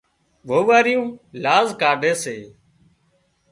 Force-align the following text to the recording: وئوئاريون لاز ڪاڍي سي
وئوئاريون 0.49 1.07
لاز 1.43 1.67
ڪاڍي 1.81 2.13
سي 2.23 2.37